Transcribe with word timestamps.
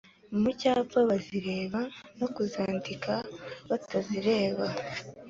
mu 0.41 0.49
cyapa 0.59 0.99
bazireba 1.09 1.81
no 2.19 2.27
kuzandika 2.35 3.11
batazireba; 3.69 4.65